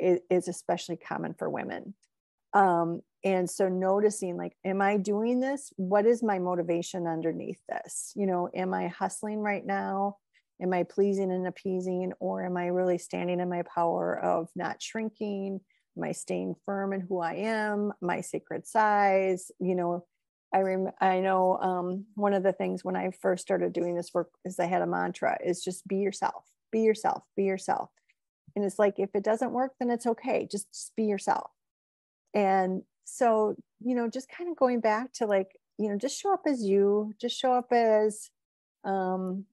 [0.00, 1.94] is, especially common for women.
[2.52, 5.72] Um, and so noticing like, am I doing this?
[5.76, 8.12] What is my motivation underneath this?
[8.16, 10.16] You know, am I hustling right now?
[10.60, 12.12] Am I pleasing and appeasing?
[12.18, 15.60] Or am I really standing in my power of not shrinking?
[15.96, 19.50] Am I staying firm in who I am, my sacred size?
[19.58, 20.06] You know,
[20.52, 24.12] I rem- I know um, one of the things when I first started doing this
[24.12, 27.90] work is I had a mantra is just be yourself, be yourself, be yourself.
[28.56, 30.48] And it's like if it doesn't work, then it's okay.
[30.50, 31.50] Just, just be yourself.
[32.34, 36.32] And so, you know, just kind of going back to like, you know, just show
[36.32, 38.30] up as you, just show up as
[38.84, 39.44] um,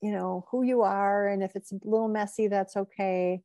[0.00, 1.28] you know, who you are.
[1.28, 3.42] And if it's a little messy, that's okay.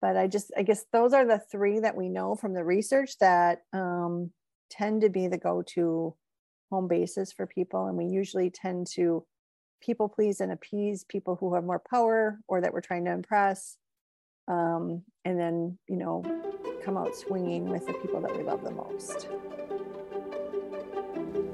[0.00, 3.18] But I just, I guess those are the three that we know from the research
[3.18, 4.30] that um,
[4.70, 6.14] tend to be the go to
[6.70, 7.86] home bases for people.
[7.86, 9.24] And we usually tend to
[9.82, 13.76] people please and appease people who have more power or that we're trying to impress.
[14.48, 16.24] Um, and then, you know,
[16.84, 19.28] come out swinging with the people that we love the most.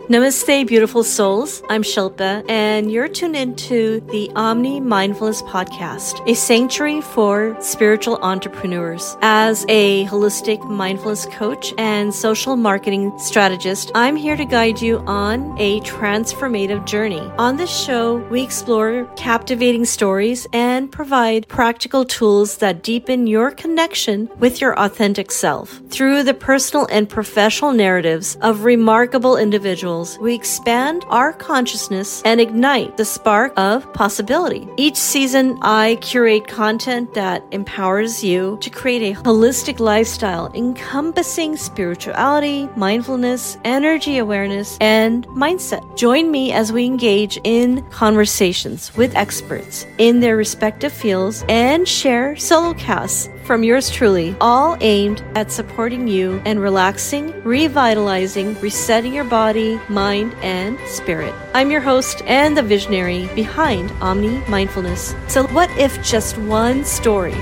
[0.09, 1.63] Namaste, beautiful souls.
[1.69, 9.19] I'm Shilpa, and you're tuned into the Omni Mindfulness Podcast, a sanctuary for spiritual entrepreneurs.
[9.21, 15.55] As a holistic mindfulness coach and social marketing strategist, I'm here to guide you on
[15.59, 17.21] a transformative journey.
[17.37, 24.31] On this show, we explore captivating stories and provide practical tools that deepen your connection
[24.39, 25.83] with your authentic self.
[25.91, 32.97] Through the personal and professional narratives of remarkable individuals, we expand our consciousness and ignite
[32.97, 34.69] the spark of possibility.
[34.77, 42.69] Each season, I curate content that empowers you to create a holistic lifestyle encompassing spirituality,
[42.77, 45.83] mindfulness, energy awareness, and mindset.
[45.97, 52.37] Join me as we engage in conversations with experts in their respective fields and share
[52.37, 59.25] solo casts from yours truly, all aimed at supporting you and relaxing, revitalizing, resetting your
[59.25, 61.35] body, mind, and spirit.
[61.55, 65.15] I'm your host and the visionary behind Omni Mindfulness.
[65.29, 67.35] So, what if just one story?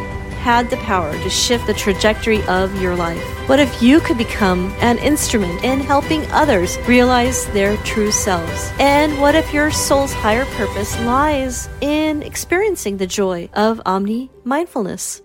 [0.47, 3.21] had the power to shift the trajectory of your life?
[3.49, 8.71] What if you could become an instrument in helping others realize their true selves?
[8.79, 15.21] And what if your soul's higher purpose lies in experiencing the joy of omni mindfulness?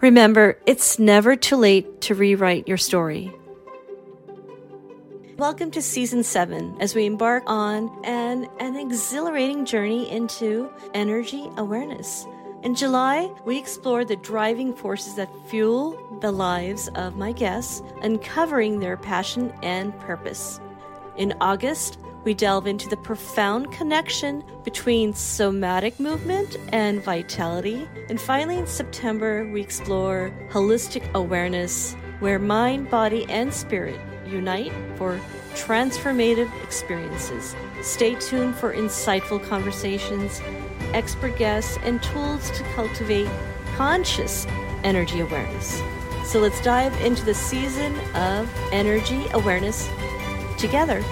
[0.00, 3.30] Remember, it's never too late to rewrite your story.
[5.36, 12.26] Welcome to season seven as we embark on an, an exhilarating journey into energy awareness.
[12.62, 18.80] In July, we explored the driving forces that fuel the lives of my guests, uncovering
[18.80, 20.60] their passion and purpose.
[21.18, 27.88] In August, we delve into the profound connection between somatic movement and vitality.
[28.08, 35.20] And finally, in September, we explore holistic awareness, where mind, body, and spirit unite for
[35.54, 37.56] transformative experiences.
[37.82, 40.40] Stay tuned for insightful conversations,
[40.92, 43.28] expert guests, and tools to cultivate
[43.76, 44.46] conscious
[44.84, 45.82] energy awareness.
[46.24, 49.88] So let's dive into the season of energy awareness
[50.58, 51.02] together.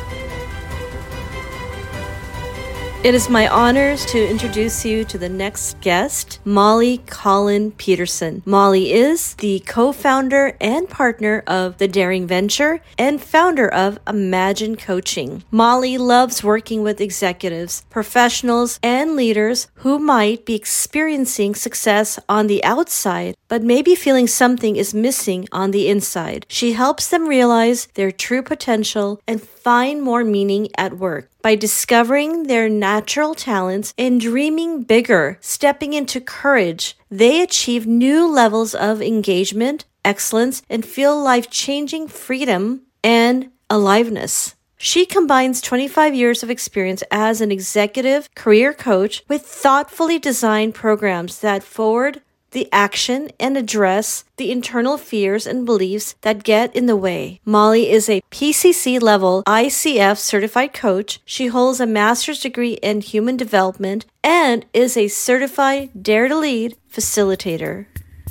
[3.04, 8.42] It is my honors to introduce you to the next guest, Molly Conlin Peterson.
[8.44, 14.74] Molly is the co founder and partner of The Daring Venture and founder of Imagine
[14.76, 15.44] Coaching.
[15.52, 22.64] Molly loves working with executives, professionals, and leaders who might be experiencing success on the
[22.64, 26.46] outside, but maybe feeling something is missing on the inside.
[26.48, 32.44] She helps them realize their true potential and find more meaning at work by discovering
[32.44, 36.96] their natural talents and dreaming bigger, stepping into courage.
[37.10, 44.54] They achieve new levels of engagement, excellence, and feel life changing freedom and aliveness.
[44.80, 51.40] She combines 25 years of experience as an executive career coach with thoughtfully designed programs
[51.40, 52.20] that forward
[52.58, 57.40] the action and address the internal fears and beliefs that get in the way.
[57.44, 61.20] Molly is a PCC level ICF certified coach.
[61.24, 66.76] She holds a master's degree in human development and is a certified Dare to Lead
[66.92, 67.86] facilitator.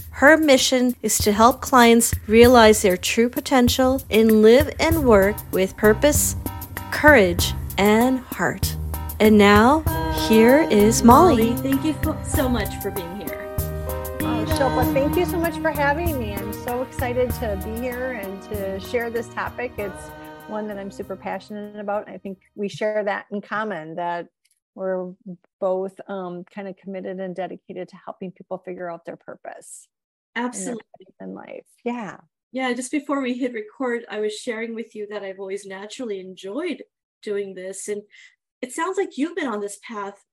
[0.10, 5.78] Her mission is to help clients realize their true potential and live and work with
[5.78, 6.36] purpose,
[6.92, 8.76] courage, and heart.
[9.22, 9.84] And now,
[10.28, 11.52] here is Molly.
[11.52, 13.17] Molly thank you so much for being here.
[14.56, 16.34] Shilpa, thank you so much for having me.
[16.34, 19.74] I'm so excited to be here and to share this topic.
[19.78, 20.10] It's
[20.48, 22.10] one that I'm super passionate about.
[22.10, 24.28] I think we share that in common that
[24.74, 25.14] we're
[25.60, 29.88] both um, kind of committed and dedicated to helping people figure out their purpose.
[30.36, 30.84] Absolutely.
[31.20, 31.66] In, in life.
[31.84, 32.18] Yeah.
[32.52, 32.74] Yeah.
[32.74, 36.84] Just before we hit record, I was sharing with you that I've always naturally enjoyed
[37.22, 37.88] doing this.
[37.88, 38.04] And
[38.62, 40.24] it sounds like you've been on this path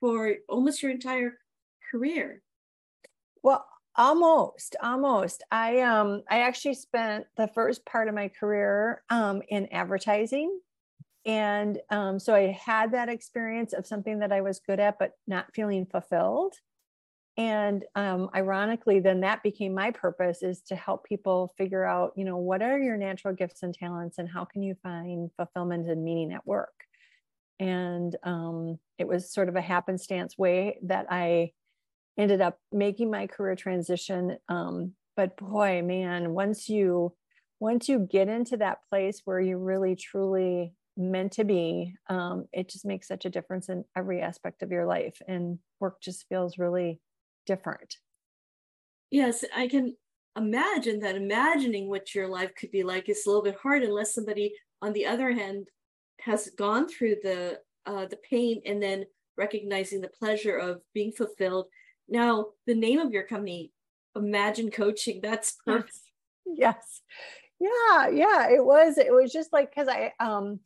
[0.00, 1.38] for almost your entire
[1.90, 2.42] career.
[3.42, 3.66] Well,
[3.96, 5.42] almost, almost.
[5.50, 10.60] I um I actually spent the first part of my career um in advertising.
[11.26, 15.12] And um, so I had that experience of something that I was good at, but
[15.26, 16.54] not feeling fulfilled.
[17.36, 22.24] And um, ironically, then that became my purpose is to help people figure out, you
[22.24, 26.04] know, what are your natural gifts and talents and how can you find fulfillment and
[26.04, 26.74] meaning at work?
[27.58, 31.52] And um, it was sort of a happenstance way that I
[32.20, 34.36] ended up making my career transition.
[34.48, 37.14] Um, but boy, man, once you
[37.58, 42.70] once you get into that place where you're really truly meant to be, um, it
[42.70, 46.58] just makes such a difference in every aspect of your life, and work just feels
[46.58, 47.00] really
[47.46, 47.96] different.
[49.10, 49.96] Yes, I can
[50.36, 51.16] imagine that.
[51.16, 54.92] Imagining what your life could be like is a little bit hard unless somebody, on
[54.92, 55.68] the other hand,
[56.20, 59.04] has gone through the uh, the pain and then
[59.36, 61.66] recognizing the pleasure of being fulfilled
[62.10, 63.72] now, the name of your company,
[64.16, 65.98] Imagine Coaching, that's perfect.
[66.46, 67.02] Yes.
[67.60, 70.60] Yeah, yeah, it was it was just like cuz I um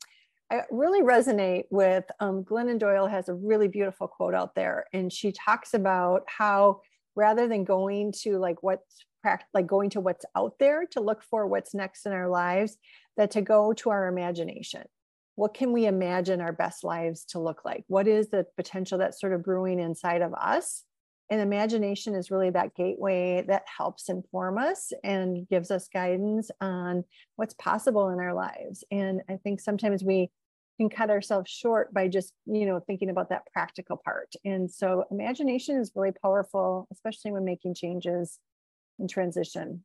[0.51, 5.11] I really resonate with um, Glennon Doyle has a really beautiful quote out there, and
[5.11, 6.81] she talks about how
[7.15, 9.05] rather than going to like what's
[9.53, 12.77] like going to what's out there to look for what's next in our lives,
[13.17, 14.83] that to go to our imagination.
[15.35, 17.83] What can we imagine our best lives to look like?
[17.87, 20.83] What is the potential that's sort of brewing inside of us?
[21.29, 27.03] And imagination is really that gateway that helps inform us and gives us guidance on
[27.35, 28.83] what's possible in our lives.
[28.91, 30.29] And i think sometimes we
[30.77, 34.33] can cut ourselves short by just you know thinking about that practical part.
[34.43, 38.39] And so imagination is really powerful especially when making changes
[38.99, 39.83] in transition.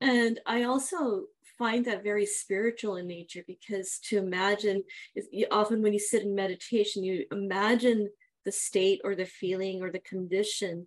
[0.00, 1.24] And i also
[1.58, 4.82] find that very spiritual in nature because to imagine
[5.14, 8.08] is often when you sit in meditation you imagine
[8.44, 10.86] the state or the feeling or the condition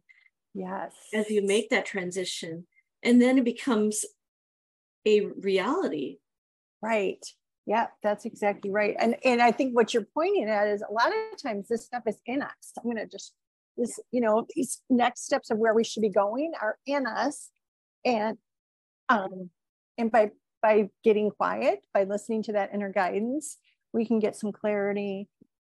[0.53, 2.65] yes as you make that transition.
[3.03, 4.05] And then it becomes
[5.05, 6.17] a reality.
[6.81, 7.23] Right.
[7.65, 8.95] Yeah that's exactly right.
[8.99, 12.03] And and i think what you're pointing at is a lot of times this stuff
[12.07, 12.73] is in us.
[12.77, 13.33] I'm going to just
[13.77, 17.49] this you know these next steps of where we should be going are in us.
[18.03, 18.37] And
[19.09, 19.49] um
[19.97, 20.31] and by
[20.61, 23.57] by getting quiet by listening to that inner guidance
[23.93, 25.27] we can get some clarity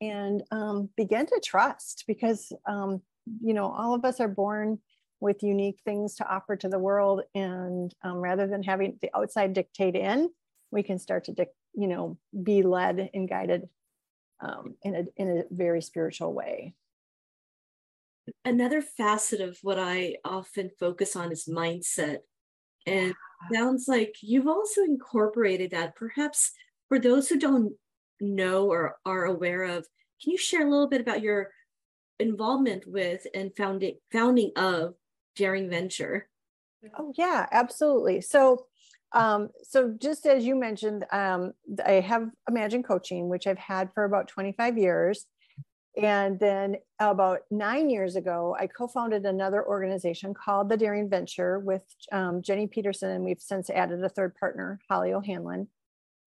[0.02, 3.00] and um, begin to trust because um,
[3.40, 4.78] you know all of us are born
[5.20, 7.22] with unique things to offer to the world.
[7.34, 10.28] And um, rather than having the outside dictate in
[10.72, 13.68] we can start to you know be led and guided
[14.40, 16.74] um, in a in a very spiritual way.
[18.44, 22.18] Another facet of what i often focus on is mindset.
[22.86, 23.14] And
[23.52, 25.94] sounds like you've also incorporated that.
[25.94, 26.52] Perhaps
[26.88, 27.74] for those who don't
[28.22, 29.86] know or are aware of.
[30.22, 31.50] Can you share a little bit about your
[32.18, 34.94] involvement with and founding founding of
[35.36, 36.28] Daring Venture?
[36.98, 38.20] Oh yeah, absolutely.
[38.20, 38.66] So
[39.14, 41.52] um, so just as you mentioned, um,
[41.84, 45.26] I have Imagine Coaching, which I've had for about 25 years.
[46.00, 51.82] And then about nine years ago, I co-founded another organization called the Daring Venture with
[52.10, 55.68] um, Jenny Peterson, and we've since added a third partner, Holly O'Hanlon.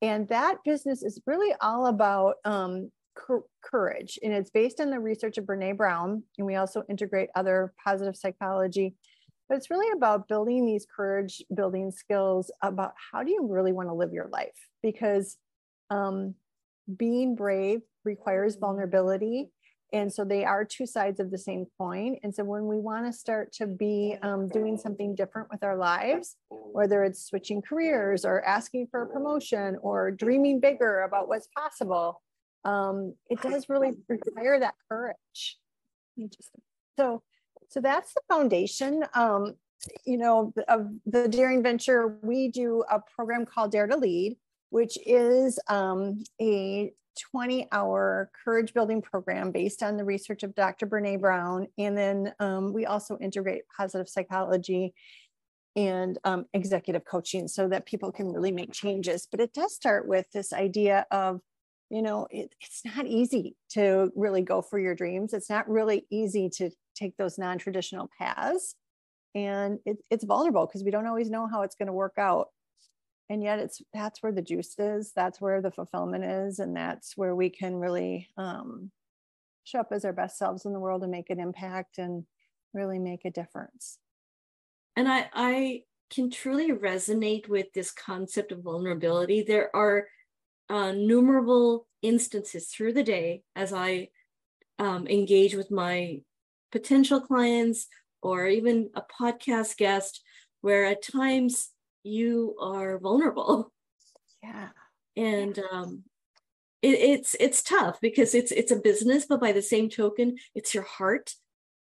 [0.01, 2.91] And that business is really all about um,
[3.63, 4.19] courage.
[4.21, 6.23] And it's based on the research of Brene Brown.
[6.37, 8.95] And we also integrate other positive psychology.
[9.47, 13.89] But it's really about building these courage building skills about how do you really want
[13.89, 14.57] to live your life?
[14.81, 15.37] Because
[15.89, 16.35] um,
[16.97, 19.49] being brave requires vulnerability
[19.93, 22.17] and so they are two sides of the same coin.
[22.23, 25.77] And so when we want to start to be um, doing something different with our
[25.77, 31.47] lives whether it's switching careers or asking for a promotion or dreaming bigger about what's
[31.47, 32.21] possible
[32.65, 35.57] um, it does really require that courage.
[36.97, 37.21] So
[37.69, 39.53] so that's the foundation um,
[40.05, 42.17] you know of the daring venture.
[42.21, 44.37] We do a program called dare to lead
[44.75, 46.91] which is um, a
[47.31, 50.87] 20 hour courage building program based on the research of Dr.
[50.87, 51.67] Brene Brown.
[51.77, 54.93] And then um, we also integrate positive psychology
[55.75, 59.27] and um, executive coaching so that people can really make changes.
[59.29, 61.41] But it does start with this idea of,
[61.89, 65.33] you know, it, it's not easy to really go for your dreams.
[65.33, 68.75] It's not really easy to take those non traditional paths.
[69.33, 72.47] And it, it's vulnerable because we don't always know how it's going to work out
[73.29, 77.15] and yet it's that's where the juice is that's where the fulfillment is and that's
[77.15, 78.91] where we can really um,
[79.63, 82.25] show up as our best selves in the world and make an impact and
[82.73, 83.97] really make a difference
[84.95, 89.41] and I I can truly resonate with this concept of vulnerability.
[89.41, 90.07] There are
[90.69, 94.09] uh, numerable instances through the day as I
[94.79, 96.21] um, engage with my
[96.71, 97.87] potential clients
[98.21, 100.21] or even a podcast guest
[100.61, 101.69] where at times
[102.05, 103.71] you are vulnerable.
[104.43, 104.69] Yeah.
[105.17, 106.03] And um,
[106.81, 110.73] it, it's it's tough because it's it's a business, but by the same token, it's
[110.73, 111.33] your heart.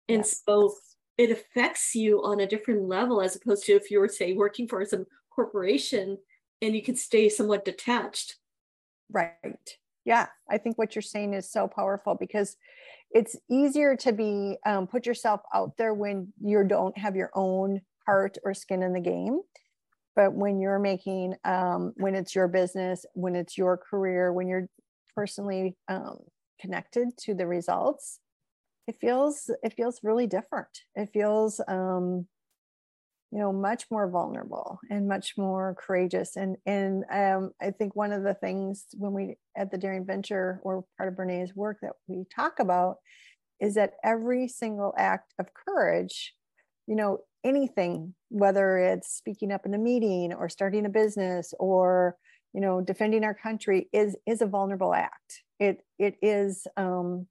[0.08, 0.44] And yes.
[0.48, 0.76] so
[1.18, 4.68] it affects you on a different level as opposed to if you were say working
[4.68, 6.18] for some corporation
[6.62, 8.38] and you could stay somewhat detached
[9.12, 12.58] right yeah i think what you're saying is so powerful because
[13.12, 17.82] it's easier to be um, put yourself out there when you don't have your own
[18.06, 19.42] heart or skin in the game
[20.16, 24.68] but when you're making um, when it's your business when it's your career when you're
[25.16, 26.18] personally um,
[26.60, 28.20] connected to the results
[28.88, 30.68] it feels it feels really different.
[30.96, 32.28] It feels um,
[33.32, 36.36] you know much more vulnerable and much more courageous.
[36.36, 40.60] And and um, i think one of the things when we at the daring venture
[40.64, 42.98] or part of brene's work that we talk about
[43.60, 46.34] is that every single act of courage
[46.92, 52.18] you know anything whether it's speaking up in a meeting or starting a business or
[52.54, 55.44] you know defending our country is is a vulnerable act.
[55.58, 57.28] It it is um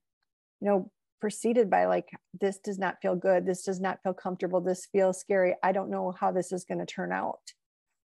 [0.61, 4.59] you know preceded by like this does not feel good this does not feel comfortable
[4.59, 7.53] this feels scary i don't know how this is going to turn out.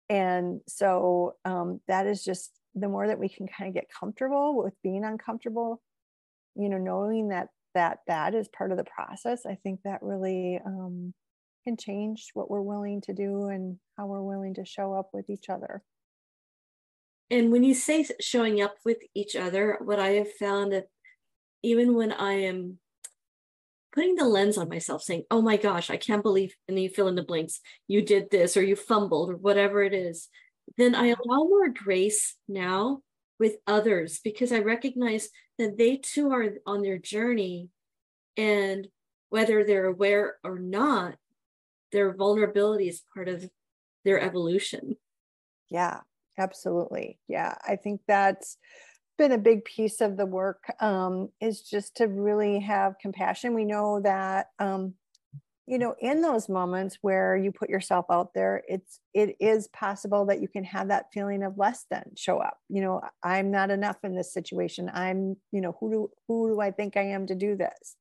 [0.09, 4.63] And so um, that is just the more that we can kind of get comfortable
[4.63, 5.81] with being uncomfortable
[6.55, 10.59] you know knowing that that that is part of the process i think that really
[10.65, 11.13] um,
[11.63, 15.29] can change what we're willing to do and how we're willing to show up with
[15.29, 15.81] each other.
[17.29, 20.85] And when you say showing up with each other what i have found that
[21.63, 22.77] even when i am
[23.91, 26.89] putting the lens on myself saying oh my gosh i can't believe and then you
[26.89, 30.29] fill in the blanks you did this or you fumbled or whatever it is
[30.77, 31.21] then i mm-hmm.
[31.27, 32.99] allow more grace now
[33.39, 37.69] with others because i recognize that they too are on their journey
[38.37, 38.87] and
[39.29, 41.15] whether they're aware or not
[41.93, 43.49] their vulnerability is part of
[44.03, 44.97] their evolution
[45.69, 45.99] yeah
[46.37, 48.57] absolutely yeah i think that's
[49.17, 53.53] been a big piece of the work um, is just to really have compassion.
[53.53, 54.95] We know that um,
[55.65, 60.25] you know in those moments where you put yourself out there, it's it is possible
[60.25, 62.57] that you can have that feeling of less than show up.
[62.69, 64.89] You know, I'm not enough in this situation.
[64.93, 67.95] I'm you know who do who do I think I am to do this?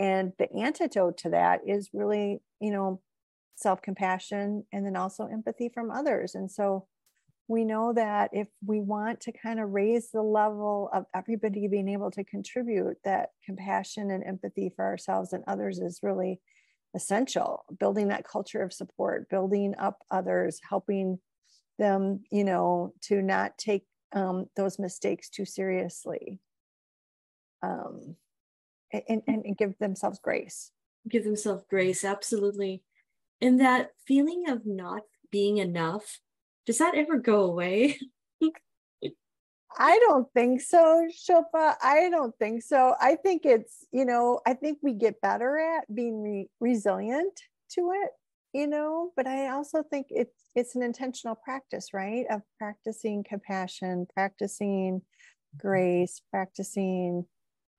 [0.00, 3.00] And the antidote to that is really you know
[3.58, 6.34] self compassion and then also empathy from others.
[6.34, 6.86] And so
[7.48, 11.88] we know that if we want to kind of raise the level of everybody being
[11.88, 16.40] able to contribute, that compassion and empathy for ourselves and others is really
[16.94, 17.64] essential.
[17.80, 21.18] Building that culture of support, building up others, helping
[21.78, 26.38] them, you know, to not take um, those mistakes too seriously.
[27.62, 28.14] Um,
[28.92, 30.70] and, and, and give themselves grace.
[31.08, 32.82] Give themselves grace, absolutely.
[33.40, 36.20] And that feeling of not being enough
[36.68, 37.98] does that ever go away?
[39.78, 41.76] I don't think so, Shilpa.
[41.82, 42.94] I don't think so.
[43.00, 47.40] I think it's, you know, I think we get better at being re- resilient
[47.70, 48.10] to it,
[48.52, 52.26] you know, but I also think it's it's an intentional practice, right?
[52.28, 55.00] Of practicing compassion, practicing
[55.56, 57.24] grace, practicing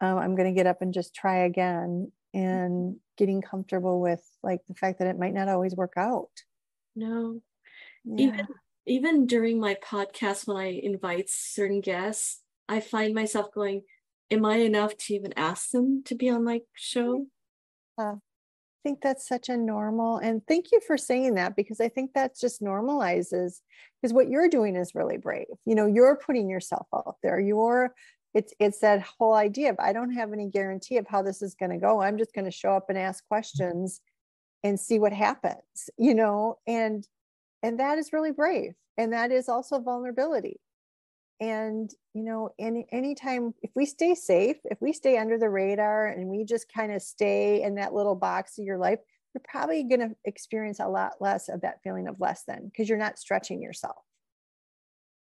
[0.01, 4.61] um, I'm going to get up and just try again and getting comfortable with like
[4.67, 6.31] the fact that it might not always work out.
[6.95, 7.41] No.
[8.03, 8.25] Yeah.
[8.27, 8.47] Even
[8.87, 13.83] even during my podcast when I invite certain guests, I find myself going,
[14.31, 17.25] Am I enough to even ask them to be on my show?
[17.97, 21.89] Uh, I think that's such a normal, and thank you for saying that because I
[21.89, 23.59] think that just normalizes
[24.01, 25.47] because what you're doing is really brave.
[25.65, 27.39] You know, you're putting yourself out there.
[27.39, 27.93] You're
[28.33, 31.55] it's it's that whole idea of I don't have any guarantee of how this is
[31.55, 32.01] going to go.
[32.01, 34.01] I'm just going to show up and ask questions
[34.63, 37.07] and see what happens, you know, and
[37.63, 40.59] and that is really brave and that is also vulnerability
[41.41, 46.07] and you know any anytime if we stay safe if we stay under the radar
[46.07, 48.99] and we just kind of stay in that little box of your life
[49.33, 52.89] you're probably going to experience a lot less of that feeling of less than because
[52.89, 54.03] you're not stretching yourself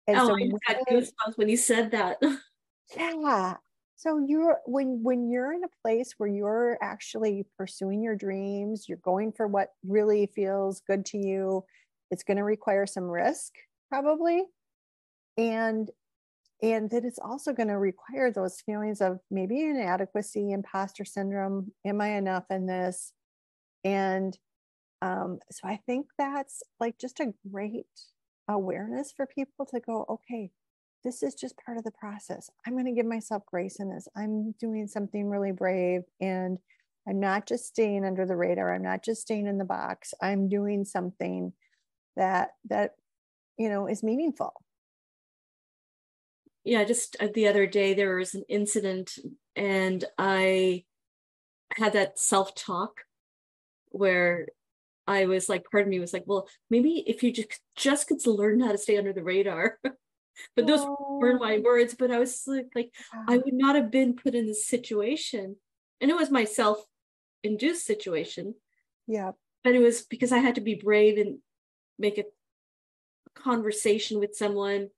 [0.09, 2.21] and oh, so I got goosebumps when you said that.
[2.97, 3.57] yeah.
[3.97, 8.99] So you're when when you're in a place where you're actually pursuing your dreams, you're
[8.99, 11.65] going for what really feels good to you,
[12.11, 13.53] it's going to require some risk
[13.89, 14.45] probably
[15.37, 15.91] and
[16.63, 22.01] and that it's also going to require those feelings of maybe inadequacy imposter syndrome am
[22.01, 23.13] i enough in this
[23.85, 24.39] and
[25.03, 27.87] um, so I think that's like just a great
[28.49, 30.51] awareness for people to go, okay,
[31.05, 32.51] this is just part of the process.
[32.67, 34.09] I'm going to give myself grace in this.
[34.17, 36.59] I'm doing something really brave and
[37.09, 38.73] I'm not just staying under the radar.
[38.73, 40.15] I'm not just staying in the box.
[40.23, 41.53] I'm doing something
[42.17, 42.93] that that
[43.59, 44.53] you know is meaningful.
[46.65, 49.19] Yeah, just uh, the other day there was an incident
[49.57, 50.85] and I
[51.77, 53.01] had that self-talk
[53.89, 54.47] where
[55.07, 58.25] I was like, part of me was like, well, maybe if you just just could
[58.27, 59.79] learn how to stay under the radar.
[60.57, 61.19] but those oh.
[61.21, 61.63] weren't my oh.
[61.63, 61.95] words.
[61.95, 63.41] But I was like, like I ah.
[63.45, 65.57] would not have been put in this situation,
[66.01, 68.55] and it was my self-induced situation.
[69.07, 69.33] Yeah.
[69.65, 71.39] But it was because I had to be brave and
[71.99, 72.25] make a
[73.35, 74.89] conversation with someone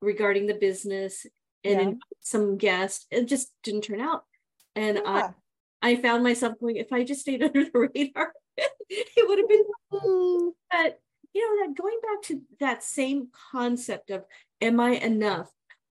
[0.00, 1.26] regarding the business
[1.64, 1.94] and yeah.
[2.20, 3.06] some guest.
[3.10, 4.24] It just didn't turn out,
[4.74, 5.30] and yeah.
[5.82, 8.32] I I found myself going, if I just stayed under the radar,
[8.88, 10.52] it would have been.
[10.70, 11.00] But
[11.34, 14.24] you know that going back to that same concept of
[14.60, 15.50] am I enough?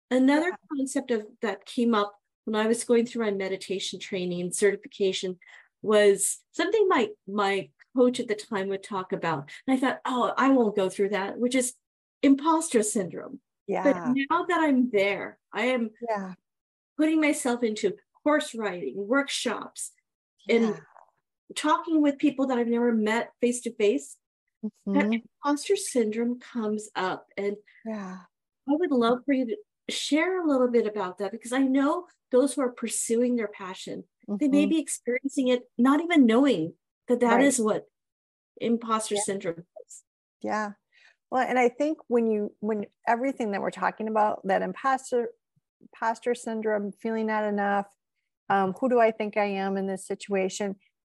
[0.10, 2.14] Another concept of that came up
[2.46, 5.38] when I was going through my meditation training and certification
[5.82, 9.50] was something my my coach at the time would talk about.
[9.68, 11.74] And I thought, oh, I won't go through that, which is
[12.22, 13.40] imposter syndrome.
[13.68, 13.84] Yeah.
[13.84, 16.34] But now that I'm there, I am yeah.
[16.98, 19.92] putting myself into course writing, workshops,
[20.48, 20.56] yeah.
[20.56, 20.82] and
[21.56, 24.16] talking with people that I've never met face to face.
[24.86, 25.14] That mm-hmm.
[25.14, 27.28] imposter syndrome comes up.
[27.38, 28.18] And yeah.
[28.70, 29.58] I would love for you to
[29.90, 34.04] share a little bit about that because I know those who are pursuing their passion,
[34.30, 34.38] mm-hmm.
[34.40, 34.72] they may mm-hmm.
[34.72, 36.74] be experiencing it, not even knowing
[37.08, 37.46] that that right.
[37.46, 37.86] is what
[38.60, 39.22] imposter yeah.
[39.24, 40.04] syndrome is.
[40.42, 40.72] Yeah.
[41.30, 45.30] Well, and I think when you when everything that we're talking about, that imposter
[45.82, 47.88] imposter syndrome, feeling not enough,
[48.50, 50.76] um, who do I think I am in this situation?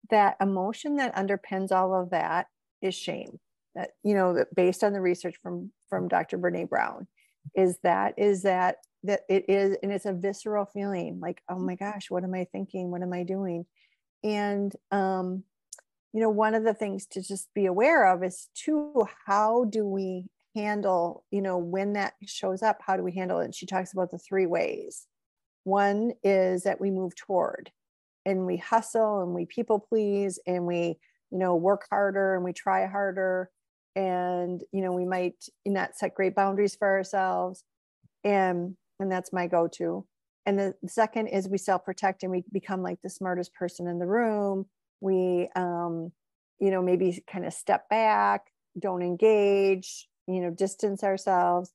[0.10, 2.48] That emotion that underpins all of that
[2.82, 3.40] is shame.
[3.76, 6.38] That you know, based on the research from from Dr.
[6.38, 7.08] Brene Brown,
[7.56, 11.76] is that is that that it is and it's a visceral feeling like oh my
[11.76, 12.92] gosh what am i thinking?
[12.92, 13.66] What am i doing?
[14.24, 15.44] And um
[16.14, 19.86] you know one of the things to just be aware of is too how do
[19.86, 20.26] we
[20.56, 23.46] handle you know when that shows up how do we handle it?
[23.46, 25.08] And she talks about the three ways.
[25.64, 27.72] One is that we move toward
[28.26, 30.98] and we hustle and we people please and we
[31.32, 33.50] you know work harder and we try harder
[33.96, 37.64] and you know we might not set great boundaries for ourselves
[38.24, 40.06] and and that's my go-to.
[40.46, 44.06] And the second is we self-protect and we become like the smartest person in the
[44.08, 44.66] room.
[45.02, 46.12] We um
[46.60, 51.72] you know maybe kind of step back don't engage you know distance ourselves.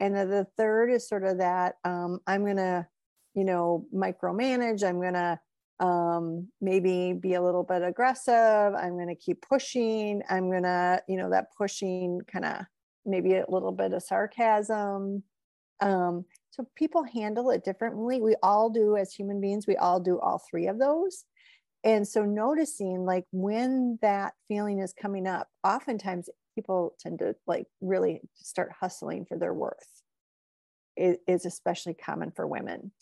[0.00, 2.88] And then the third is sort of that um i'm gonna
[3.34, 5.40] you know micromanage i'm gonna
[5.80, 8.74] um, maybe be a little bit aggressive.
[8.74, 10.22] I'm going to keep pushing.
[10.28, 12.64] I'm going to, you know, that pushing kind of
[13.04, 15.22] maybe a little bit of sarcasm.
[15.80, 18.20] Um, so people handle it differently.
[18.20, 21.24] We all do as human beings, we all do all three of those.
[21.82, 27.66] And so noticing like when that feeling is coming up, oftentimes people tend to like
[27.80, 30.02] really start hustling for their worth.
[30.96, 32.92] It is especially common for women.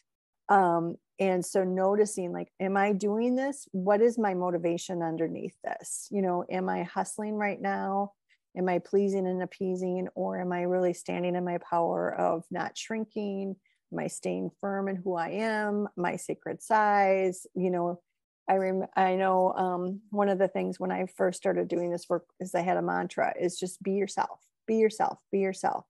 [0.49, 3.69] Um, and so noticing like am i doing this?
[3.71, 6.09] What is my motivation underneath this?
[6.11, 8.13] You know am i hustling right now?
[8.57, 10.09] Am i pleasing and appeasing?
[10.17, 13.55] Or am i really standing in my power of not shrinking?
[13.93, 15.89] Am i staying firm in who i am?
[15.97, 17.47] My sacred size?
[17.55, 18.01] You know
[18.49, 22.09] i rem- i know um, one of the things when i first started doing this
[22.09, 25.85] work is i had a mantra is just be yourself be yourself be yourself.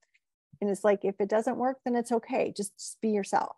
[0.60, 2.52] And it's like if it doesn't work then it's okay.
[2.54, 3.56] Just, just be yourself.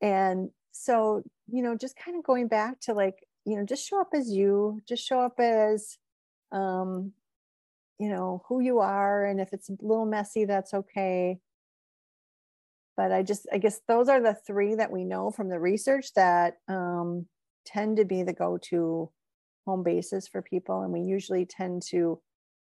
[0.00, 4.00] And so you know just kind of going back to like you know just show
[4.00, 5.98] up as you just show up as
[6.50, 7.12] um
[7.98, 11.38] you know who you are and if it's a little messy that's okay.
[12.96, 16.12] But i just i guess those are the three that we know from the research
[16.14, 17.26] that um,
[17.64, 19.10] tend to be the go-to
[19.66, 22.20] home bases for people and we usually tend to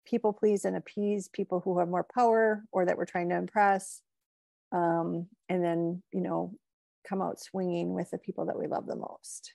[0.06, 4.02] people please and appease people who have more power or that we're trying to impress.
[4.74, 6.54] Um, and then you know
[7.08, 9.54] come out swinging with the people that we love the most.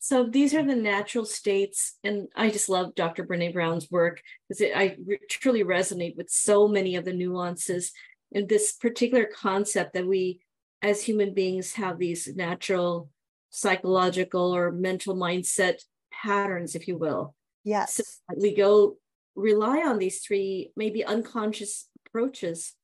[0.00, 3.24] So these are the natural states, and I just love Dr.
[3.24, 7.92] Brene Brown's work because I re- truly resonate with so many of the nuances
[8.30, 10.40] in this particular concept that we,
[10.82, 13.10] as human beings, have these natural
[13.50, 17.34] psychological or mental mindset patterns, if you will.
[17.64, 18.02] Yes, so
[18.40, 18.96] we go
[19.34, 22.74] rely on these three maybe unconscious approaches.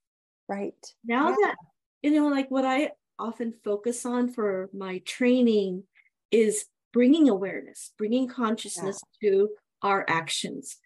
[0.49, 1.37] Right now yeah.
[1.43, 1.57] that
[2.05, 2.91] you know, like what I
[3.25, 5.85] often focus on for my training
[6.31, 9.31] is bringing awareness, bringing consciousness yeah.
[9.31, 9.49] to
[9.83, 10.77] our actions.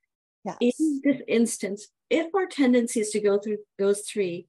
[0.44, 0.56] Yes.
[0.60, 4.46] In this instance, if our tendency is to go through those three,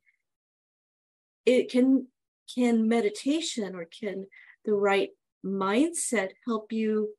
[1.45, 2.07] it can
[2.55, 4.25] can meditation or can
[4.65, 5.09] the right
[5.45, 7.09] mindset help you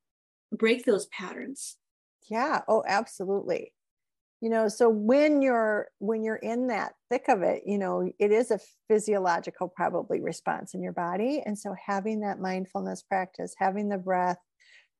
[0.52, 1.76] break those patterns?
[2.28, 2.62] Yeah.
[2.68, 3.72] Oh, absolutely.
[4.40, 8.32] You know, so when you're when you're in that thick of it, you know, it
[8.32, 11.42] is a physiological probably response in your body.
[11.44, 14.38] And so having that mindfulness practice, having the breath,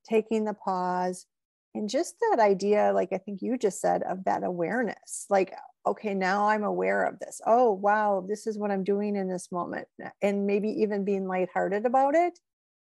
[0.07, 1.26] taking the pause,
[1.74, 5.26] and just that idea, like I think you just said, of that awareness.
[5.31, 5.55] Like,
[5.87, 7.40] okay, now I'm aware of this.
[7.46, 9.87] Oh, wow, this is what I'm doing in this moment.
[10.20, 12.38] And maybe even being lighthearted about it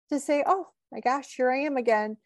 [0.10, 2.18] to say, oh my gosh, here I am again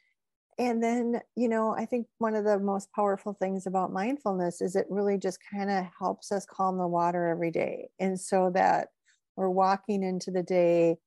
[0.61, 4.75] and then you know i think one of the most powerful things about mindfulness is
[4.75, 7.89] it really just kind of helps us calm the water every day.
[7.99, 8.89] And so that
[9.35, 10.97] we're walking into the day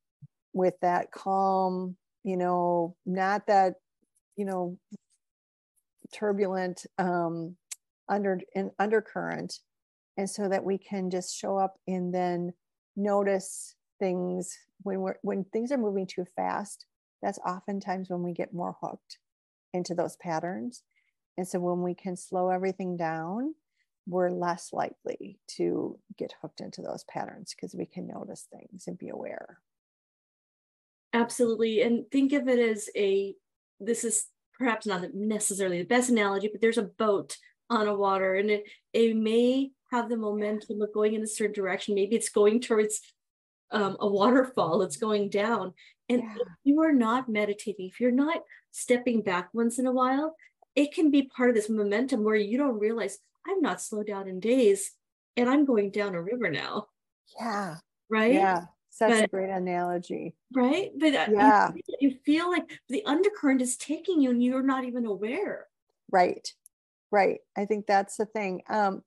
[0.53, 3.75] with that calm you know not that
[4.37, 4.77] you know
[6.13, 7.57] turbulent um
[8.09, 9.61] under in undercurrent.
[10.17, 12.53] And so that we can just show up and then
[12.97, 16.87] notice things when we're when things are moving too fast
[17.23, 19.19] that's oftentimes when we get more hooked
[19.75, 20.83] into those patterns.
[21.37, 23.55] And so when we can slow everything down,
[24.07, 28.99] we're less likely to get hooked into those patterns because we can notice things and
[28.99, 29.59] be aware.
[31.13, 31.83] Absolutely.
[31.83, 33.35] And think of it as a
[33.81, 34.27] this is
[34.59, 37.37] perhaps not necessarily the best analogy, but there's a boat
[37.71, 41.55] on a water and it, it may have the momentum of going in a certain
[41.55, 41.95] direction.
[41.95, 43.01] Maybe it's going towards
[43.71, 45.73] um, a waterfall, it's going down.
[46.09, 46.35] And yeah.
[46.35, 50.37] if you are not meditating, if you're not stepping back once in a while,
[50.75, 54.29] it can be part of this momentum where you don't realize I'm not slowed down
[54.29, 54.93] in days
[55.37, 56.89] and I'm going down a river now.
[57.39, 57.77] Yeah.
[58.11, 58.35] Right.
[58.35, 58.67] Yeah.
[58.91, 60.35] Such but, a great analogy.
[60.55, 60.91] Right.
[60.97, 61.71] But yeah.
[61.75, 65.67] You, you feel like the undercurrent is taking you and you're not even aware.
[66.11, 66.49] Right.
[67.11, 67.41] Right.
[67.57, 68.63] I think that's the thing.
[68.69, 69.03] Um,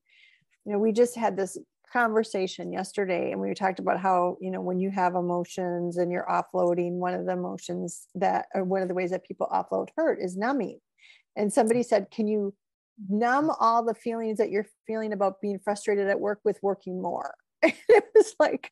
[0.65, 1.57] you know, we just had this
[1.91, 6.27] conversation yesterday and we talked about how you know when you have emotions and you're
[6.29, 10.19] offloading one of the emotions that or one of the ways that people offload hurt
[10.21, 10.79] is numbing.
[11.35, 12.53] And somebody said can you
[13.09, 17.35] numb all the feelings that you're feeling about being frustrated at work with working more?
[17.63, 18.71] It was like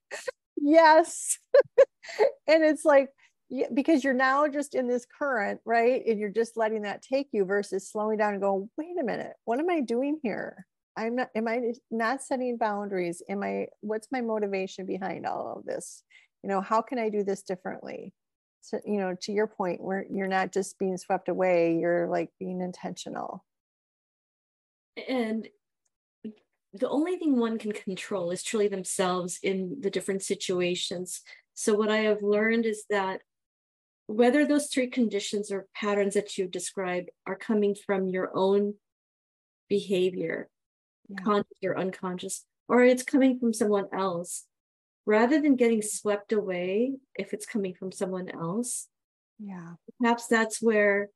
[0.58, 1.38] yes.
[2.48, 3.10] And it's like
[3.74, 6.04] because you're now just in this current right?
[6.06, 9.34] And you're just letting that take you versus slowing down and going wait a minute
[9.46, 10.66] what am i doing here
[10.98, 13.22] I'm not, am I not setting boundaries?
[13.28, 16.04] Am I, what's my motivation behind all of this?
[16.44, 18.14] You know, how can I do this differently?
[18.62, 22.30] So, you know, to your point, where you're not just being swept away, you're like
[22.40, 23.46] being intentional.
[25.08, 25.48] And
[26.74, 31.22] the only thing one can control is truly themselves in the different situations.
[31.54, 33.22] So, what I have learned is that
[34.08, 38.76] whether those three conditions or patterns that you described are coming from your own
[39.70, 40.50] behavior
[41.08, 41.24] yeah.
[41.24, 44.46] conscious or unconscious, or it's coming from someone else,
[45.06, 48.88] rather than getting swept away if it's coming from someone else.
[49.40, 49.74] Yeah.
[50.00, 51.10] Perhaps that's where,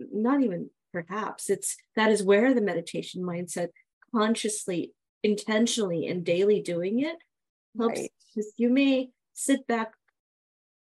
[0.00, 3.68] not even perhaps, it's that is where the meditation mindset
[4.14, 7.16] consciously, intentionally, and daily doing it
[7.78, 8.00] helps.
[8.00, 8.10] Right.
[8.56, 9.92] You may sit back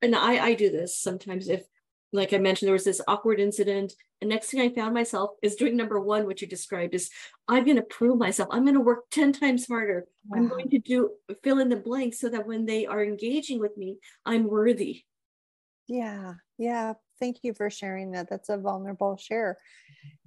[0.02, 1.64] and I, I do this sometimes if
[2.12, 3.94] like I mentioned, there was this awkward incident.
[4.20, 7.10] And next thing I found myself is doing number one, which you described is
[7.48, 8.48] I'm going to prove myself.
[8.52, 10.06] I'm going to work 10 times harder.
[10.26, 10.38] Wow.
[10.38, 11.10] I'm going to do
[11.42, 15.04] fill in the blanks so that when they are engaging with me, I'm worthy.
[15.88, 16.34] Yeah.
[16.58, 16.94] Yeah.
[17.18, 18.28] Thank you for sharing that.
[18.30, 19.58] That's a vulnerable share.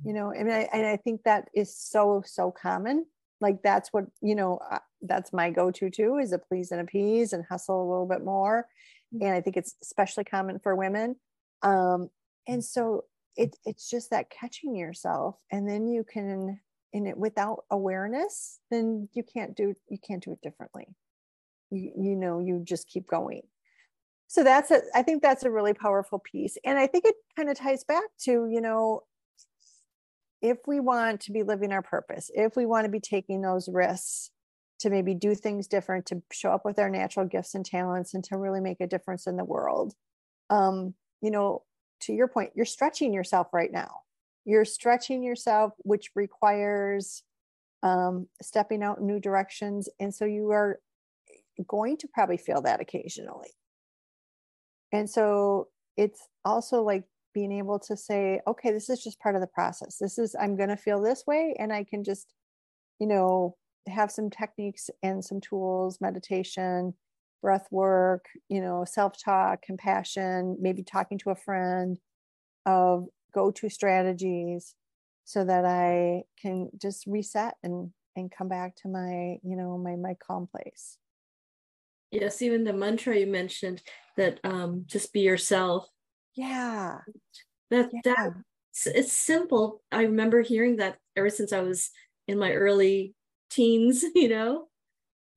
[0.03, 3.05] You know, and I, and I think that is so, so common.
[3.41, 6.81] Like that's what, you know, uh, that's my go to too is a please and
[6.81, 8.67] appease and hustle a little bit more.
[9.13, 9.25] Mm.
[9.25, 11.15] And I think it's especially common for women
[11.63, 12.09] um,
[12.47, 16.59] and so it, it's just that catching yourself and then you can
[16.91, 20.87] in it without awareness then you can't do you can't do it differently.
[21.71, 23.41] You, you know you just keep going.
[24.27, 26.57] So that's a i think that's a really powerful piece.
[26.63, 29.01] And i think it kind of ties back to you know
[30.41, 33.69] if we want to be living our purpose if we want to be taking those
[33.69, 34.29] risks
[34.79, 38.23] to maybe do things different to show up with our natural gifts and talents and
[38.25, 39.93] to really make a difference in the world
[40.49, 41.63] um, you know,
[42.01, 44.01] to your point, you're stretching yourself right now.
[44.45, 47.23] You're stretching yourself, which requires
[47.81, 49.89] um, stepping out in new directions.
[49.99, 50.79] And so you are
[51.67, 53.49] going to probably feel that occasionally.
[54.91, 57.03] And so it's also like
[57.33, 59.97] being able to say, okay, this is just part of the process.
[59.99, 61.55] This is, I'm going to feel this way.
[61.57, 62.33] And I can just,
[62.99, 63.55] you know,
[63.87, 66.93] have some techniques and some tools, meditation,
[67.43, 71.99] breath work, you know, self talk, compassion, maybe talking to a friend
[72.65, 74.73] of go to strategies
[75.25, 79.95] so that I can just reset and and come back to my, you know, my
[79.95, 80.97] my calm place.
[82.09, 83.83] Yes, even the mantra you mentioned
[84.17, 85.87] that um just be yourself.
[86.35, 86.99] Yeah.
[87.69, 88.01] That yeah.
[88.05, 88.33] that
[88.85, 89.83] it's simple.
[89.91, 91.91] I remember hearing that ever since I was
[92.27, 93.15] in my early
[93.49, 94.69] teens, you know.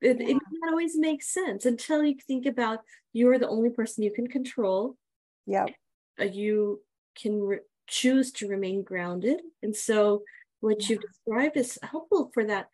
[0.00, 0.28] It, yeah.
[0.28, 2.80] it not always makes sense until you think about
[3.12, 4.96] you're the only person you can control.
[5.46, 5.66] Yeah.
[6.20, 6.82] Uh, you
[7.20, 9.40] can re- choose to remain grounded.
[9.62, 10.22] And so
[10.60, 10.88] what yeah.
[10.90, 12.68] you've described is helpful for that.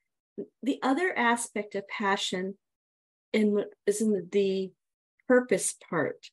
[0.62, 2.56] The other aspect of passion
[3.32, 4.72] in is in the
[5.28, 6.26] purpose part.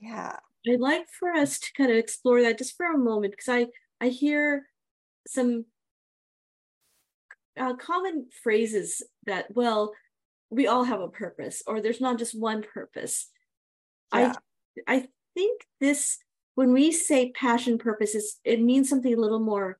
[0.00, 0.36] Yeah.
[0.68, 3.66] I'd like for us to kind of explore that just for a moment because I
[4.00, 4.66] I hear
[5.26, 5.66] some
[7.58, 9.92] uh, common phrases that well
[10.50, 13.28] we all have a purpose or there's not just one purpose.
[14.14, 14.34] Yeah.
[14.86, 16.18] I I think this
[16.54, 19.78] when we say passion purpose it means something a little more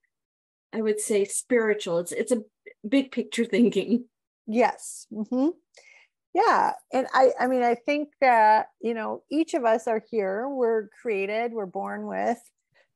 [0.73, 1.99] I would say spiritual.
[1.99, 2.43] It's it's a
[2.89, 4.05] big picture thinking.
[4.47, 5.07] Yes.
[5.13, 5.49] Mm-hmm
[6.35, 10.49] yeah and i i mean i think that you know each of us are here
[10.49, 12.39] we're created we're born with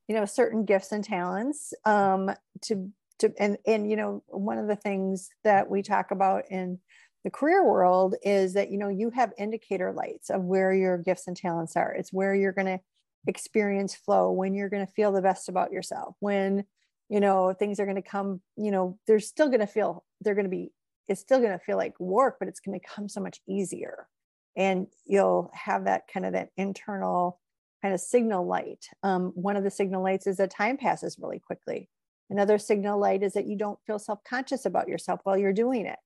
[0.09, 2.31] you know certain gifts and talents um
[2.63, 6.79] to to and and you know one of the things that we talk about in
[7.25, 11.27] the career world is that you know you have indicator lights of where your gifts
[11.27, 12.81] and talents are it's where you're going to
[13.27, 16.65] experience flow when you're going to feel the best about yourself when
[17.09, 20.35] you know things are going to come you know they're still going to feel they're
[20.35, 20.71] going to be
[21.09, 24.09] it's still going to feel like work, but it's going to come so much easier.
[24.57, 27.41] And you'll have that kind of that internal
[27.83, 28.87] kind of signal light.
[29.03, 31.89] Um, one of the signal lights is that time passes really quickly.
[32.31, 35.87] Another signal light is that you don't feel self conscious about yourself while you're doing
[35.87, 35.99] it.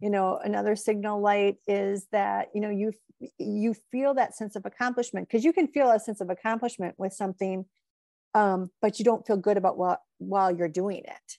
[0.00, 2.92] You know, another signal light is that you know you
[3.38, 7.12] you feel that sense of accomplishment because you can feel a sense of accomplishment with
[7.12, 7.64] something,
[8.34, 11.38] um, but you don't feel good about what while you're doing it.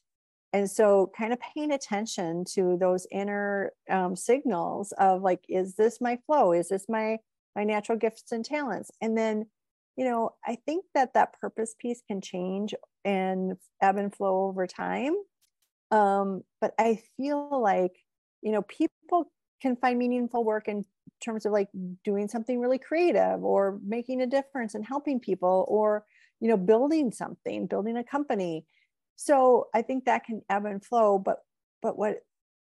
[0.53, 5.99] And so kind of paying attention to those inner um, signals of like is this
[5.99, 6.53] my flow?
[6.53, 7.17] Is this my
[7.55, 8.91] my natural gifts and talents?
[9.01, 9.47] And then
[9.97, 12.73] you know i think that that purpose piece can change
[13.05, 15.15] and ebb and flow over time.
[15.91, 17.95] Um, but i feel like
[18.45, 19.31] you know people
[19.61, 20.85] can find meaningful work in
[21.23, 21.67] terms of like
[22.03, 26.05] doing something really creative or making a difference and helping people or
[26.39, 28.65] you know building something building a company.
[29.17, 31.39] So i think that can ebb and flow but
[31.81, 32.17] but what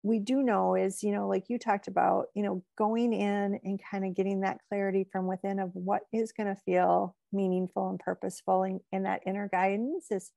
[0.04, 3.80] we do know is you know like you talked about you know going in and
[3.90, 7.98] kind of getting that clarity from within of what is going to feel meaningful and
[7.98, 10.30] purposeful and, and that inner guidance is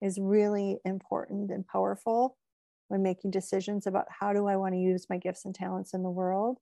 [0.00, 2.36] is really important and powerful
[2.88, 6.02] when making decisions about how do i want to use my gifts and talents in
[6.02, 6.58] the world.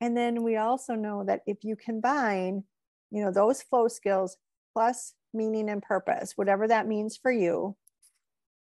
[0.00, 2.64] And then we also know that if you combine
[3.10, 4.36] you know those flow skills
[4.74, 7.76] plus meaning and purpose whatever that means for you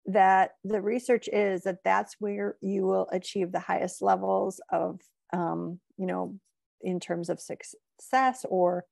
[0.06, 5.00] that the research is that that's where you will achieve the highest levels of
[5.32, 6.38] um, you know
[6.82, 8.84] in terms of success or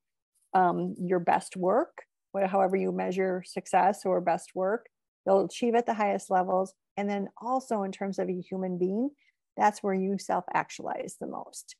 [0.54, 2.02] um, your best work
[2.46, 4.86] however you measure success or best work
[5.26, 9.10] you'll achieve at the highest levels and then also in terms of a human being
[9.56, 11.76] that's where you self actualize the most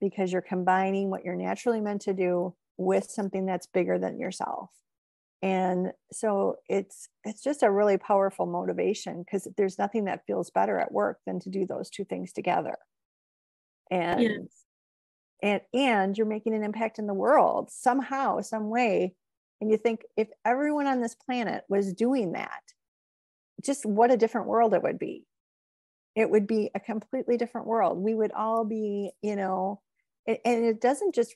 [0.00, 4.70] because you're combining what you're naturally meant to do with something that's bigger than yourself.
[5.42, 10.78] And so it's it's just a really powerful motivation because there's nothing that feels better
[10.78, 12.76] at work than to do those two things together.
[13.90, 14.64] And yes.
[15.42, 19.14] and and you're making an impact in the world somehow some way.
[19.60, 22.62] And you think if everyone on this planet was doing that
[23.64, 25.24] just what a different world it would be.
[26.14, 27.98] It would be a completely different world.
[27.98, 29.80] We would all be you know
[30.26, 31.34] and it doesn't just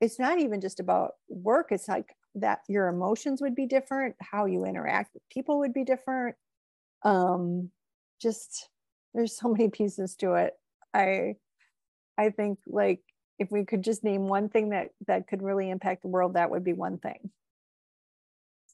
[0.00, 1.68] it's not even just about work.
[1.70, 5.84] It's like that your emotions would be different how you interact with people would be
[5.84, 6.36] different.
[7.02, 7.70] Um
[8.20, 8.68] just
[9.14, 10.54] there's so many pieces to it.
[10.94, 11.36] I
[12.18, 13.00] i think like
[13.38, 16.50] if we could just name one thing that that could really impact the world that
[16.50, 17.30] would be one thing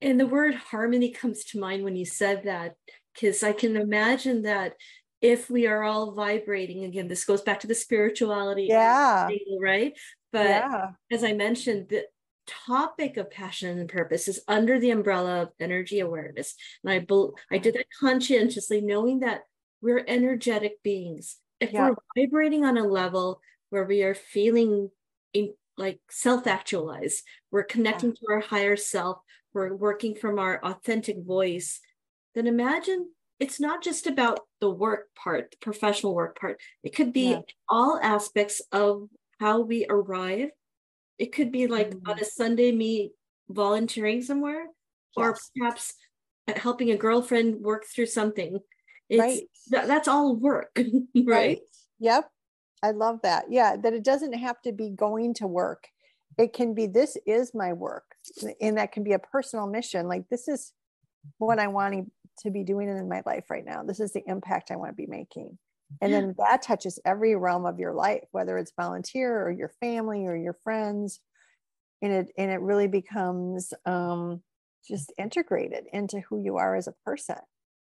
[0.02, 2.74] and the word harmony comes to mind when you said that
[3.14, 4.74] because i can imagine that
[5.20, 9.28] if we are all vibrating again this goes back to the spirituality yeah
[9.60, 9.94] right
[10.32, 10.90] but yeah.
[11.10, 12.04] as i mentioned the
[12.46, 17.28] topic of passion and purpose is under the umbrella of energy awareness and i be,
[17.52, 19.42] i did that conscientiously knowing that
[19.80, 21.90] we're energetic beings if yeah.
[21.90, 24.90] we're vibrating on a level where we are feeling
[25.32, 28.16] in, like self-actualized we're connecting yeah.
[28.16, 29.18] to our higher self
[29.54, 31.80] we're working from our authentic voice
[32.34, 33.08] then imagine
[33.40, 37.40] it's not just about the work part the professional work part it could be yeah.
[37.68, 39.08] all aspects of
[39.40, 40.50] how we arrive
[41.22, 42.10] it could be like mm-hmm.
[42.10, 43.12] on a Sunday, me
[43.48, 44.66] volunteering somewhere,
[45.16, 45.16] yes.
[45.16, 45.94] or perhaps
[46.56, 48.58] helping a girlfriend work through something.
[49.08, 49.42] It's, Right.
[49.70, 50.76] that, that's all work,
[51.24, 51.60] right?
[52.00, 52.28] Yep.
[52.82, 53.44] I love that.
[53.50, 53.76] Yeah.
[53.76, 55.86] That it doesn't have to be going to work.
[56.38, 58.04] It can be, this is my work.
[58.60, 60.08] And that can be a personal mission.
[60.08, 60.72] Like, this is
[61.38, 63.82] what I want to be doing in my life right now.
[63.82, 65.58] This is the impact I want to be making.
[66.00, 70.26] And then that touches every realm of your life, whether it's volunteer or your family
[70.26, 71.20] or your friends.
[72.00, 74.42] And it, and it really becomes um,
[74.88, 77.36] just integrated into who you are as a person.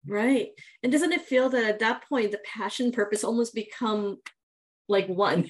[0.07, 0.53] Right.
[0.83, 4.19] And doesn't it feel that at that point the passion purpose almost become
[4.89, 5.49] like one?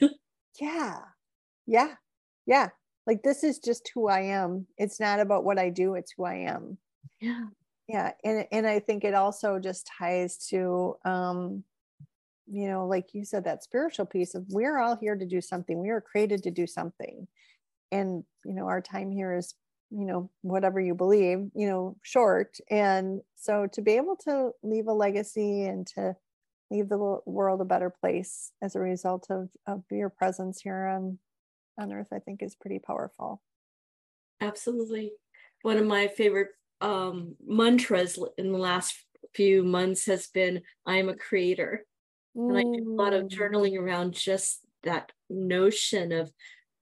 [0.60, 0.98] Yeah.
[1.66, 1.94] Yeah.
[2.44, 2.70] Yeah.
[3.08, 4.66] Like this is just who I am.
[4.76, 6.76] It's not about what I do, it's who I am.
[7.20, 7.46] yeah.
[7.88, 8.12] Yeah.
[8.22, 11.64] And and I think it also just ties to um
[12.50, 15.78] you know, like you said that spiritual piece of we're all here to do something.
[15.78, 17.26] We are created to do something.
[17.90, 19.54] And you know, our time here is
[19.90, 24.86] you know whatever you believe you know short and so to be able to leave
[24.86, 26.14] a legacy and to
[26.70, 31.18] leave the world a better place as a result of, of your presence here on
[31.78, 33.42] on earth i think is pretty powerful
[34.40, 35.12] Absolutely.
[35.62, 36.48] One of my favorite
[36.80, 41.84] um, mantras in the last few months has been I am a creator.
[42.48, 46.32] And I do a lot of Mm, journaling around just that notion of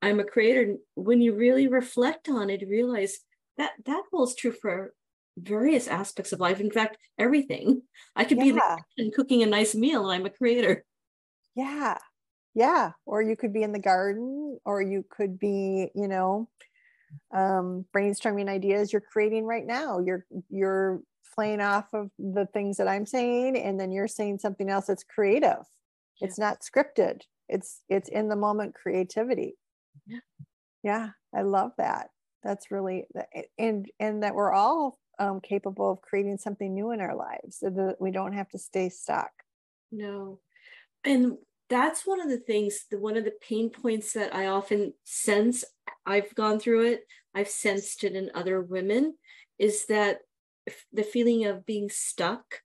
[0.02, 0.76] I'm a creator.
[0.94, 3.18] When you really reflect on it, realize
[3.58, 4.94] that that holds true for
[5.38, 6.60] various aspects of life.
[6.60, 7.82] In fact, everything.
[8.16, 8.62] I could be in the
[8.96, 10.84] kitchen cooking a nice meal and I'm a creator.
[11.54, 11.98] yeah
[12.56, 16.48] yeah or you could be in the garden or you could be you know
[17.32, 21.00] um brainstorming ideas you're creating right now you're you're
[21.34, 25.04] playing off of the things that i'm saying and then you're saying something else that's
[25.04, 25.58] creative
[26.20, 26.26] Yeah.
[26.28, 29.56] it's not scripted it's it's in the moment creativity
[30.06, 30.18] Yeah.
[30.82, 32.08] yeah i love that
[32.42, 33.06] that's really
[33.58, 37.70] and and that we're all um, capable of creating something new in our lives so
[37.70, 39.30] that we don't have to stay stuck
[39.92, 40.40] No.
[41.04, 41.38] And
[41.68, 45.64] that's one of the things, the one of the pain points that I often sense.
[46.04, 47.00] I've gone through it,
[47.34, 49.16] I've sensed it in other women,
[49.58, 50.20] is that
[50.92, 52.62] the feeling of being stuck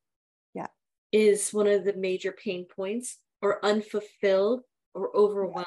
[0.54, 0.68] Yeah.
[1.12, 4.62] is one of the major pain points, or unfulfilled
[4.94, 5.66] or overwhelmed.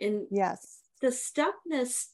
[0.00, 2.08] And yes the stuckness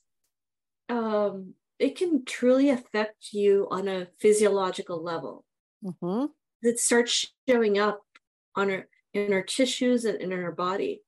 [0.88, 5.44] um it can truly affect you on a physiological level
[5.82, 6.26] hmm
[6.62, 8.02] that starts showing up
[8.54, 11.04] on our in our tissues and in our body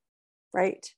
[0.53, 0.95] Right.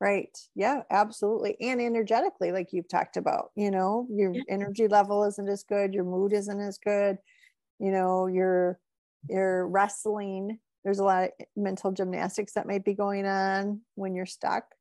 [0.00, 0.36] Right.
[0.56, 1.56] Yeah, absolutely.
[1.60, 4.42] And energetically, like you've talked about, you know, your Yeah.
[4.48, 7.18] energy level isn't as good, your mood isn't as good,
[7.80, 8.80] you know, you're
[9.28, 10.60] you're wrestling.
[10.84, 14.74] There's a lot of mental gymnastics that might be going on when you're stuck.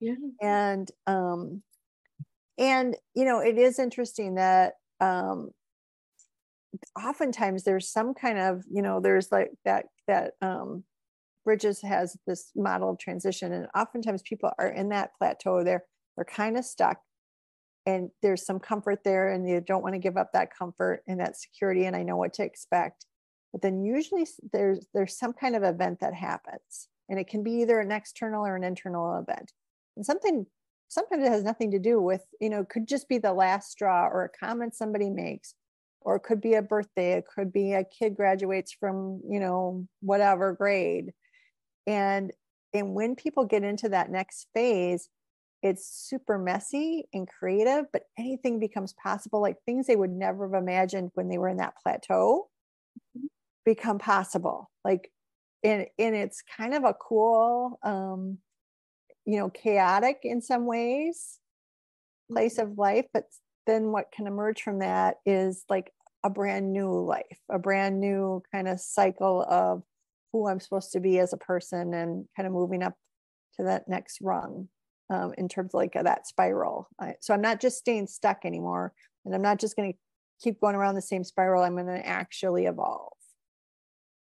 [0.00, 1.62] yeah And um
[2.58, 5.52] and you know, it is interesting that um
[6.96, 10.84] oftentimes there's some kind of, you know, there's like that that um
[11.46, 15.62] Bridges has this model of transition, and oftentimes people are in that plateau.
[15.62, 15.84] They're
[16.16, 16.98] they're kind of stuck,
[17.86, 21.20] and there's some comfort there, and you don't want to give up that comfort and
[21.20, 21.86] that security.
[21.86, 23.06] And I know what to expect,
[23.52, 27.52] but then usually there's there's some kind of event that happens, and it can be
[27.62, 29.52] either an external or an internal event,
[29.96, 30.46] and something
[30.88, 34.08] sometimes it has nothing to do with you know could just be the last straw
[34.08, 35.54] or a comment somebody makes
[36.00, 39.86] or it could be a birthday it could be a kid graduates from you know
[40.00, 41.12] whatever grade
[41.86, 42.32] and
[42.72, 45.08] and when people get into that next phase
[45.62, 50.62] it's super messy and creative but anything becomes possible like things they would never have
[50.62, 52.48] imagined when they were in that plateau
[53.64, 55.10] become possible like
[55.64, 58.38] and and it's kind of a cool um
[59.24, 61.38] you know chaotic in some ways
[62.30, 63.24] place of life but
[63.66, 68.42] then what can emerge from that is like a brand new life a brand new
[68.52, 69.82] kind of cycle of
[70.36, 72.94] who i'm supposed to be as a person and kind of moving up
[73.56, 74.68] to that next rung
[75.08, 76.88] um, in terms of like that spiral.
[77.00, 78.92] I, so i'm not just staying stuck anymore
[79.24, 79.98] and i'm not just going to
[80.42, 83.12] keep going around the same spiral i'm going to actually evolve.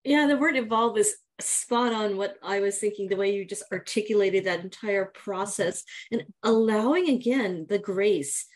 [0.04, 3.64] Yeah the word evolve is spot on what i was thinking the way you just
[3.72, 8.46] articulated that entire process and allowing again the grace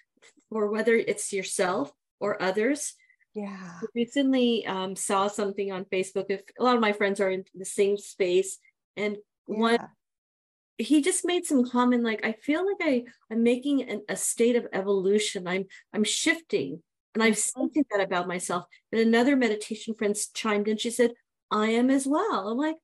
[0.48, 2.94] for whether it's yourself or others
[3.34, 6.26] yeah recently um, saw something on Facebook.
[6.28, 8.58] If a lot of my friends are in the same space,
[8.96, 9.78] and one
[10.78, 14.56] he just made some comment like, "I feel like I I'm making an, a state
[14.56, 15.46] of evolution.
[15.46, 16.82] I'm I'm shifting,
[17.14, 17.68] and I've Mhm.
[17.68, 20.78] sensing that about myself." And another meditation friend chimed in.
[20.78, 21.12] She said,
[21.50, 22.76] "I am as well." I'm like,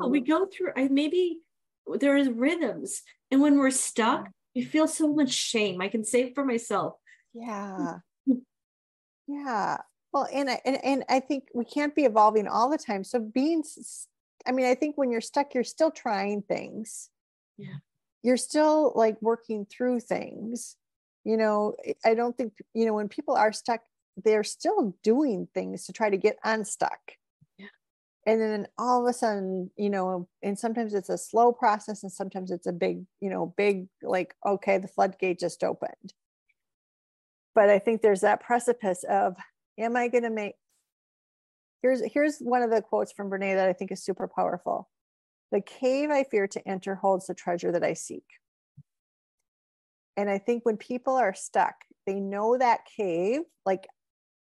[0.00, 0.72] "Oh, we Mm, go through.
[0.76, 1.40] I maybe
[2.00, 5.80] there is rhythms, and when we're stuck, we feel so much shame.
[5.82, 6.96] I can say it for myself.
[7.32, 7.98] yeah
[9.26, 9.78] yeah.
[10.12, 13.04] Well and I, and, and I think we can't be evolving all the time.
[13.04, 13.64] So being
[14.46, 17.10] I mean I think when you're stuck you're still trying things.
[17.58, 17.76] Yeah.
[18.22, 20.76] You're still like working through things.
[21.24, 23.80] You know I don't think you know when people are stuck
[24.24, 27.00] they're still doing things to try to get unstuck.
[27.58, 27.66] Yeah.
[28.26, 32.12] and then all of a sudden you know and sometimes it's a slow process and
[32.12, 36.12] sometimes it's a big you know big like okay the floodgate just opened
[37.54, 39.36] but i think there's that precipice of
[39.78, 40.54] am i going to make
[41.82, 44.88] here's here's one of the quotes from brene that i think is super powerful
[45.52, 48.24] the cave i fear to enter holds the treasure that i seek
[50.16, 51.74] and i think when people are stuck
[52.06, 53.86] they know that cave like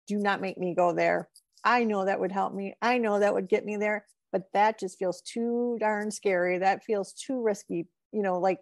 [0.06, 1.28] do not make me go there
[1.64, 2.74] I know that would help me.
[2.80, 6.58] I know that would get me there, but that just feels too darn scary.
[6.58, 7.86] That feels too risky.
[8.12, 8.58] You know, like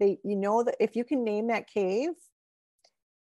[0.00, 2.10] they, you know, that if you can name that cave,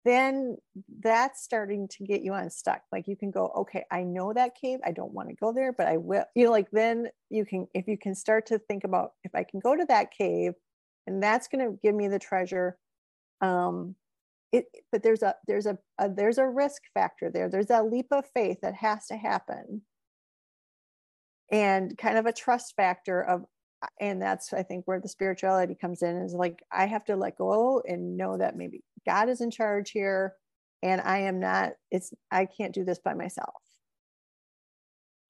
[0.07, 0.57] then
[1.01, 2.83] that's starting to get you unstuck.
[2.93, 4.79] Like you can go, okay, I know that cave.
[4.85, 6.25] I don't want to go there, but I will.
[6.35, 9.45] You know, like then you can, if you can start to think about if I
[9.45, 10.53] can go to that cave
[11.07, 12.79] and that's going to give me the treasure,
[13.41, 13.97] um,
[14.53, 18.07] it but there's a there's a, a there's a risk factor there there's a leap
[18.13, 19.83] of faith that has to happen
[21.51, 23.45] and kind of a trust factor of
[24.01, 27.37] and that's i think where the spirituality comes in is like i have to let
[27.37, 30.35] go and know that maybe god is in charge here
[30.83, 33.63] and i am not it's i can't do this by myself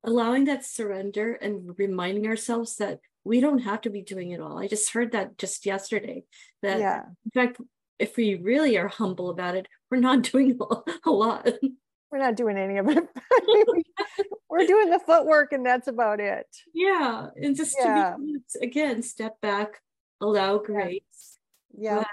[0.04, 4.58] allowing that surrender and reminding ourselves that we don't have to be doing it all
[4.58, 6.24] i just heard that just yesterday
[6.62, 7.02] that yeah.
[7.24, 7.60] in fact
[7.98, 10.58] if we really are humble about it, we're not doing
[11.04, 11.48] a lot.
[12.10, 13.04] We're not doing any of it.
[14.48, 16.46] we're doing the footwork and that's about it.
[16.72, 17.28] Yeah.
[17.36, 18.12] And just yeah.
[18.12, 19.80] to be, again, step back,
[20.20, 21.38] allow grace.
[21.76, 22.04] Yeah.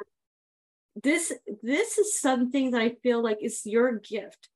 [1.02, 1.32] this
[1.62, 4.50] this is something that I feel like is your gift,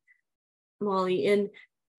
[0.81, 1.27] Molly.
[1.27, 1.49] And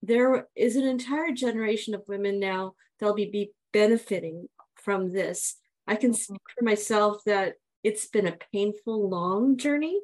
[0.02, 5.56] there is an entire generation of women now that'll be, be benefiting from this.
[5.86, 6.16] I can mm-hmm.
[6.16, 10.00] speak for myself that it's been a painful, long journey.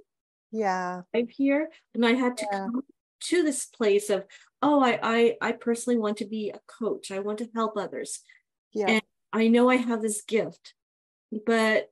[0.51, 1.03] Yeah.
[1.13, 1.69] I'm here.
[1.95, 2.59] And I had to yeah.
[2.59, 2.83] come
[3.25, 4.25] to this place of,
[4.63, 7.11] oh, I, I I personally want to be a coach.
[7.11, 8.21] I want to help others.
[8.73, 8.89] Yeah.
[8.89, 9.03] And
[9.33, 10.75] I know I have this gift.
[11.47, 11.91] But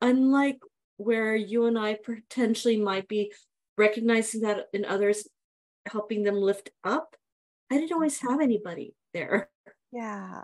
[0.00, 0.58] unlike
[0.96, 3.32] where you and I potentially might be
[3.76, 5.26] recognizing that in others,
[5.86, 7.16] helping them lift up,
[7.70, 9.50] I didn't always have anybody there.
[9.92, 10.42] Yeah.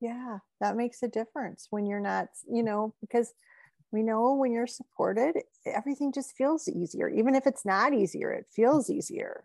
[0.00, 0.38] Yeah.
[0.60, 3.32] That makes a difference when you're not, you know, because
[3.92, 5.36] we know when you're supported
[5.66, 9.44] everything just feels easier even if it's not easier it feels easier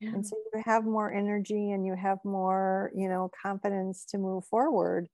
[0.00, 0.10] yeah.
[0.10, 4.44] and so you have more energy and you have more you know confidence to move
[4.46, 5.08] forward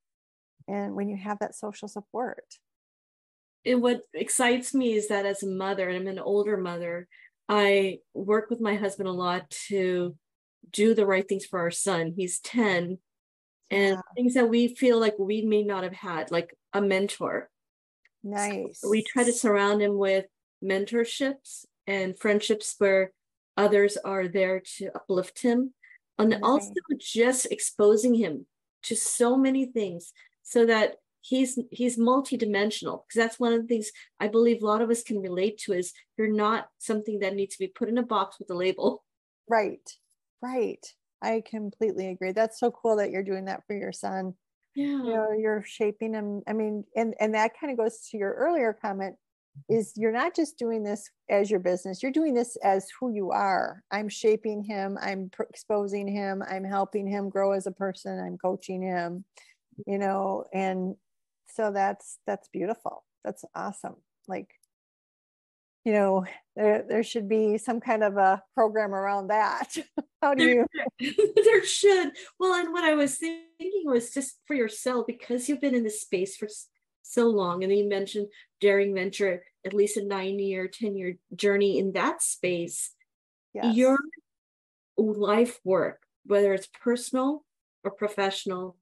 [0.68, 2.44] and when you have that social support
[3.64, 7.06] and what excites me is that as a mother and i'm an older mother
[7.48, 10.16] i work with my husband a lot to
[10.70, 12.98] do the right things for our son he's 10
[13.70, 14.00] and yeah.
[14.14, 17.48] things that we feel like we may not have had like a mentor
[18.26, 18.80] Nice.
[18.80, 20.26] So we try to surround him with
[20.62, 23.12] mentorships and friendships where
[23.56, 25.72] others are there to uplift him.
[26.18, 26.40] And okay.
[26.42, 28.46] also just exposing him
[28.84, 33.90] to so many things so that he's he's multidimensional because that's one of the things
[34.18, 37.56] I believe a lot of us can relate to is you're not something that needs
[37.56, 39.04] to be put in a box with a label.
[39.48, 39.86] Right.
[40.40, 40.84] Right.
[41.20, 42.32] I completely agree.
[42.32, 44.34] That's so cool that you're doing that for your son
[44.76, 44.84] yeah.
[44.84, 46.42] you know you're shaping him.
[46.46, 49.16] i mean and and that kind of goes to your earlier comment
[49.68, 53.30] is you're not just doing this as your business you're doing this as who you
[53.30, 53.82] are.
[53.90, 58.82] I'm shaping him i'm exposing him i'm helping him grow as a person i'm coaching
[58.82, 59.24] him
[59.86, 60.96] you know and
[61.56, 63.04] so that's that's beautiful.
[63.24, 63.96] That's awesome.
[64.28, 64.50] Like
[65.84, 69.76] you know there there should be some kind of a program around that.
[70.22, 70.66] How do you
[71.34, 72.12] there should.
[72.38, 76.02] Well and what i was thinking was just for yourself because you've been in this
[76.02, 76.48] space for
[77.02, 78.26] so long and you mentioned
[78.60, 82.92] daring venture at least a nine year ten year journey in that space
[83.54, 83.74] yes.
[83.74, 83.98] your
[84.96, 87.44] life work whether it's personal
[87.84, 88.76] or professional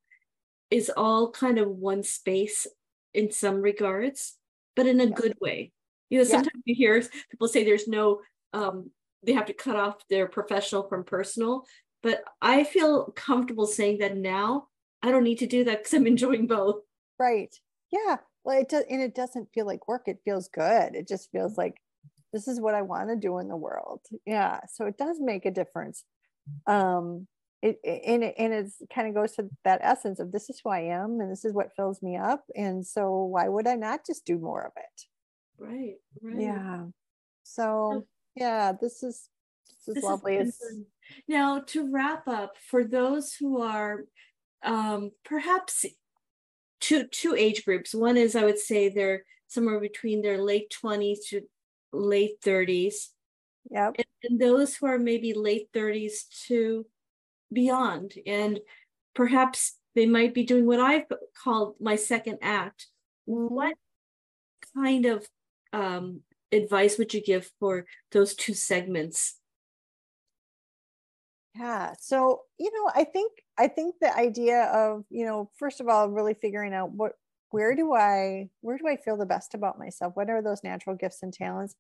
[0.71, 2.67] is all kind of one space
[3.13, 4.37] in some regards
[4.77, 5.15] but in a yeah.
[5.15, 5.73] good way
[6.11, 6.73] you know, sometimes yeah.
[6.73, 8.21] you hear people say there's no,
[8.53, 8.91] um,
[9.25, 11.65] they have to cut off their professional from personal.
[12.05, 14.69] But I feel comfortable saying that now
[15.03, 16.83] I don't need to do that because I'm enjoying both.
[17.19, 17.55] Right.
[17.91, 18.19] Yeah.
[18.45, 20.03] Well, it does, and it doesn't feel like work.
[20.07, 20.95] It feels good.
[20.95, 21.81] It just feels like
[22.33, 24.01] this is what I want to do in the world.
[24.27, 24.61] Yeah.
[24.73, 26.05] So it does make a difference.
[26.67, 27.27] Um,
[27.63, 30.69] it, and it, and it kind of goes to that essence of this is who
[30.69, 32.45] I am and this is what fills me up.
[32.55, 35.03] And so why would I not just do more of it?
[35.59, 35.95] Right.
[36.21, 36.43] Right.
[36.43, 36.83] Yeah.
[37.45, 39.29] So yeah, this is
[39.87, 40.37] this is this lovely.
[40.37, 40.61] It's
[41.29, 44.05] Now, to wrap up, for those who are
[44.63, 45.87] um, perhaps
[46.85, 47.95] two two age groups.
[47.95, 51.43] One is I would say they're somewhere between their late twenties to
[51.93, 53.11] late thirties.
[53.71, 53.95] Yep.
[53.97, 56.85] And, and those who are maybe late thirties to
[57.53, 58.61] beyond, and
[59.15, 61.07] perhaps they might be doing what I've
[61.43, 62.89] called my second act.
[63.25, 63.75] What
[64.77, 65.27] kind of
[65.73, 66.21] um,
[66.53, 69.39] advice would you give for those two segments
[71.55, 75.89] yeah so you know i think i think the idea of you know first of
[75.89, 77.13] all really figuring out what
[77.55, 80.13] where do i where do i feel the best about myself?
[80.17, 81.77] What are those natural gifts and talents?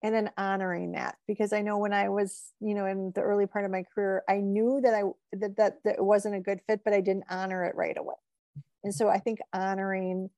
[0.00, 3.46] And then honoring that because i know when i was you know in the early
[3.46, 5.02] part of my career i knew that i
[5.32, 8.14] that that, that it wasn't a good fit but i didn't honor it right away.
[8.84, 10.30] And so i think honoring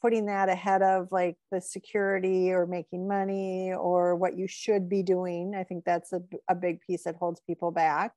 [0.00, 5.02] putting that ahead of like the security or making money or what you should be
[5.02, 8.12] doing i think that's a, a big piece that holds people back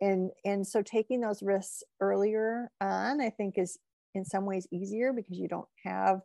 [0.00, 3.78] and and so taking those risks earlier on i think is
[4.14, 6.20] in some ways easier because you don't have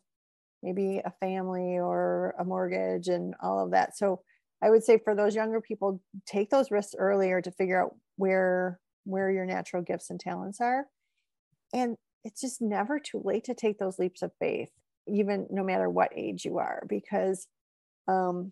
[0.63, 3.95] maybe a family or a mortgage and all of that.
[3.95, 4.21] So
[4.63, 8.79] i would say for those younger people take those risks earlier to figure out where
[9.03, 10.87] where your natural gifts and talents are.
[11.73, 14.69] And it's just never too late to take those leaps of faith
[15.07, 17.47] even no matter what age you are because
[18.07, 18.51] um,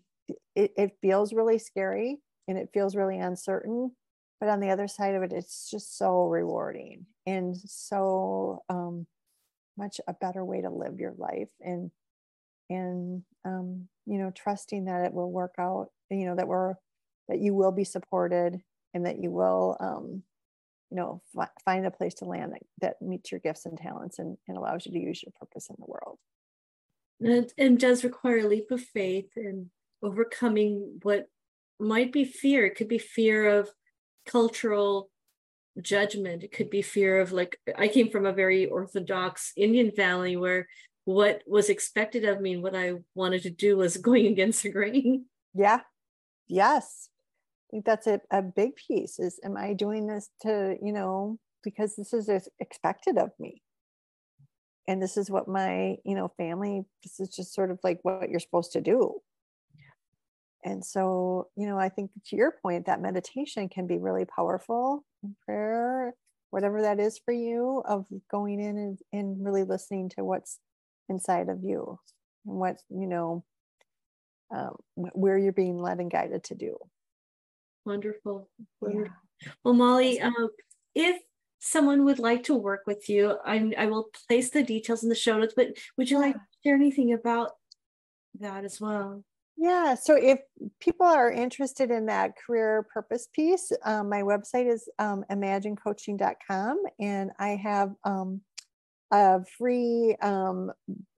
[0.54, 3.90] it, it feels really scary and it feels really uncertain
[4.44, 9.06] but on the other side of it it's just so rewarding and so um,
[9.78, 11.90] much a better way to live your life and
[12.68, 16.74] and um, you know trusting that it will work out you know that we're
[17.28, 18.60] that you will be supported
[18.92, 20.22] and that you will um,
[20.90, 24.18] you know f- find a place to land that, that meets your gifts and talents
[24.18, 26.18] and, and allows you to use your purpose in the world.
[27.20, 29.70] And, and does require a leap of faith and
[30.02, 31.28] overcoming what
[31.80, 32.66] might be fear.
[32.66, 33.70] It could be fear of
[34.26, 35.10] cultural
[35.80, 36.42] judgment.
[36.42, 40.68] It could be fear of like i came from a very orthodox indian family where
[41.04, 44.70] what was expected of me and what i wanted to do was going against the
[44.70, 45.26] grain.
[45.54, 45.80] Yeah.
[46.46, 47.08] Yes.
[47.68, 51.38] I think that's a, a big piece is am i doing this to you know
[51.62, 52.28] because this is
[52.60, 53.62] expected of me?
[54.86, 58.30] And this is what my you know family this is just sort of like what
[58.30, 59.20] you're supposed to do
[60.64, 65.04] and so you know i think to your point that meditation can be really powerful
[65.44, 66.14] prayer
[66.50, 70.60] whatever that is for you of going in and, and really listening to what's
[71.08, 71.98] inside of you
[72.46, 73.44] and what you know
[74.54, 76.76] um, where you're being led and guided to do.
[77.84, 78.48] Wonderful,
[78.80, 79.12] wonderful.
[79.40, 79.52] Yeah.
[79.64, 80.30] well molly uh,
[80.94, 81.20] if
[81.58, 85.14] someone would like to work with you I, I will place the details in the
[85.14, 87.52] show notes but would you like to share anything about
[88.38, 89.24] that as well
[89.56, 89.94] yeah.
[89.94, 90.40] So if
[90.80, 97.30] people are interested in that career purpose piece, um, my website is um, imaginecoaching.com and
[97.38, 98.40] I have um,
[99.12, 100.72] a free, um,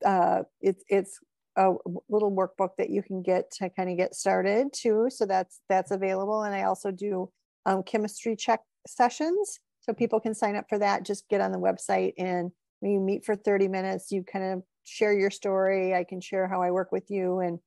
[0.05, 1.19] uh, it's, it's
[1.57, 1.73] a
[2.11, 5.09] little workbook that you can get to kind of get started too.
[5.09, 6.43] So that's, that's available.
[6.43, 7.31] And I also do
[7.65, 9.61] um, chemistry check sessions.
[9.81, 11.07] So people can sign up for that.
[11.07, 14.11] Just get on the website and when you meet for 30 minutes.
[14.11, 15.95] You kind of share your story.
[15.95, 17.59] I can share how I work with you and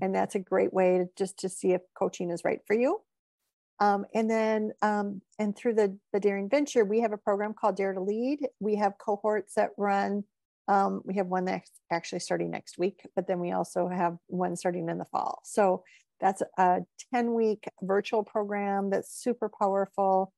[0.00, 3.00] and that's a great way to just to see if coaching is right for you.
[3.78, 7.76] Um, and then um, and through the the daring venture we have a program called
[7.76, 8.40] dare to lead.
[8.60, 10.24] We have cohorts that run
[10.68, 14.56] um, we have one that's actually starting next week but then we also have one
[14.56, 15.40] starting in the fall.
[15.44, 15.84] So
[16.20, 16.78] that's a
[17.12, 20.32] 10 week virtual program that's super powerful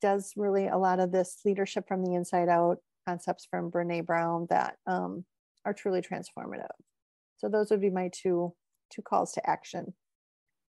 [0.00, 4.46] does really a lot of this leadership from the inside out concepts from brene brown
[4.50, 5.24] that um,
[5.64, 6.66] are truly transformative.
[7.38, 8.52] So those would be my two
[8.90, 9.94] two calls to action.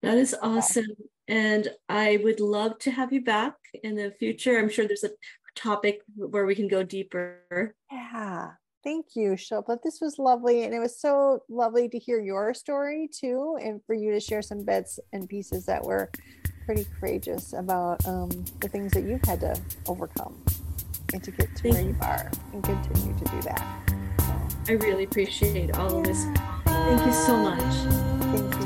[0.02, 0.86] That is awesome.
[1.28, 4.58] And I would love to have you back in the future.
[4.58, 5.10] I'm sure there's a
[5.56, 7.74] topic where we can go deeper.
[7.90, 8.50] Yeah.
[8.84, 9.78] Thank you, Shilpa.
[9.82, 10.62] This was lovely.
[10.62, 14.42] And it was so lovely to hear your story too, and for you to share
[14.42, 16.08] some bits and pieces that were
[16.66, 18.28] pretty courageous about um,
[18.60, 20.40] the things that you've had to overcome
[21.12, 23.90] and to get to Thank where you are and continue to do that.
[24.20, 24.72] So.
[24.72, 26.24] I really appreciate all of this
[26.84, 27.56] Thank you so much.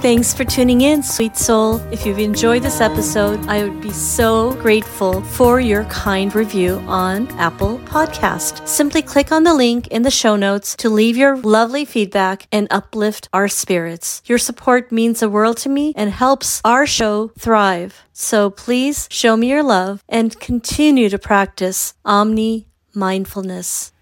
[0.01, 1.77] Thanks for tuning in, sweet soul.
[1.93, 7.29] If you've enjoyed this episode, I would be so grateful for your kind review on
[7.33, 8.67] Apple Podcast.
[8.67, 12.67] Simply click on the link in the show notes to leave your lovely feedback and
[12.71, 14.23] uplift our spirits.
[14.25, 18.03] Your support means the world to me and helps our show thrive.
[18.15, 23.93] So please show me your love and continue to practice Omni mindfulness.